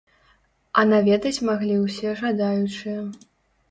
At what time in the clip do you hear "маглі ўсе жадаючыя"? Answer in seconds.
1.51-2.99